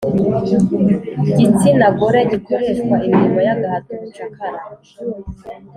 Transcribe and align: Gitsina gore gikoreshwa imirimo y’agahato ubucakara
Gitsina 1.37 1.87
gore 1.97 2.21
gikoreshwa 2.31 2.95
imirimo 3.07 3.39
y’agahato 3.47 3.89
ubucakara 3.95 4.59